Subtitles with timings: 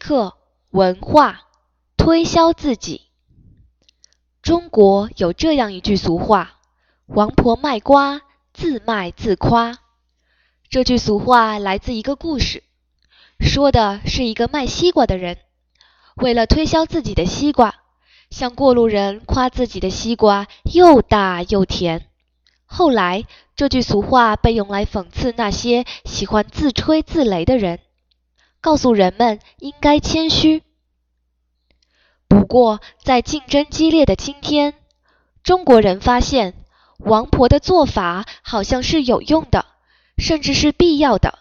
[0.00, 0.34] 课
[0.70, 1.42] 文化
[1.96, 3.02] 推销自己。
[4.42, 6.56] 中国有这样一句俗话
[7.06, 8.22] ：“王婆卖瓜，
[8.54, 9.78] 自卖自夸。”
[10.70, 12.64] 这句俗话来自一个故事，
[13.38, 15.36] 说的是一个卖西瓜的人，
[16.16, 17.74] 为了推销自己的西瓜，
[18.30, 22.06] 向过路人夸自己的西瓜又大又甜。
[22.64, 27.80] 后来，这句俗话被用来讽刺那些喜欢自吹自擂的人。
[28.60, 30.62] 告诉人们应该谦虚。
[32.28, 34.74] 不过，在竞争激烈的今天，
[35.42, 36.54] 中国人发现
[36.98, 39.66] 王婆的做法好像是有用的，
[40.18, 41.38] 甚至是必要的。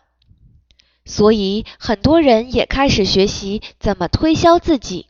[1.05, 5.07] 所以，很多人也开始学习怎么推销自己。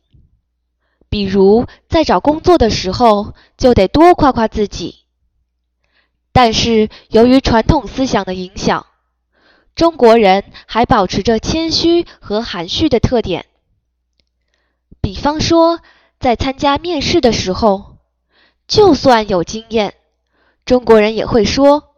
[1.09, 5.05] 比如，在找工作的时候，就得多夸夸自己。
[6.31, 8.85] 但是，由于传统思想的影响。
[9.79, 13.45] 中国人还保持着谦虚和含蓄的特点。
[14.99, 15.79] 比方说，
[16.19, 17.95] 在参加面试的时候，
[18.67, 19.93] 就算有经验，
[20.65, 21.93] 中国人也会说：“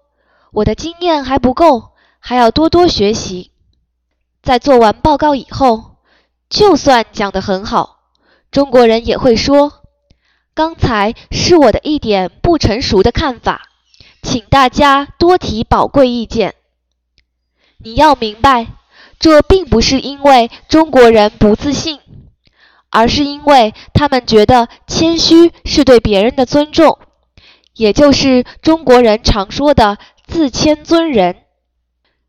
[0.53, 3.50] 我的经验还不够，还要多多学习。”
[4.44, 5.95] 在做完报告以后，
[6.52, 8.02] 就算讲得很好，
[8.52, 9.81] 中国人也会说
[10.53, 13.70] ：“刚才是我的一点不成熟的看法，
[14.22, 16.53] 请大家多提宝贵意见。”
[17.83, 18.67] 你要明白，
[19.19, 21.99] 这并不是因为中国人不自信，
[22.89, 26.99] 而是因为他们觉得谦虚是对别人的尊重，
[27.75, 31.37] 也就是中国人常说的“自谦尊人”。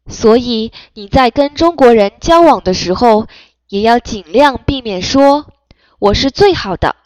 [0.08, 3.26] 所以你在跟中国人交往的时候，
[3.68, 5.46] 也要尽量避免说
[6.00, 6.96] “我是最好的”“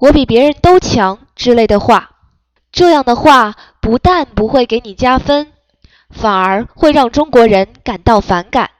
[0.00, 2.10] 我比别人都强”之类的话。
[2.72, 5.52] 这样的话不但不会给你加分。
[6.10, 8.73] 反而会让中国人感到反感。